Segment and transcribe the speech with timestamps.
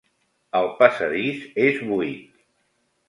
[0.59, 2.25] El passadís és buit.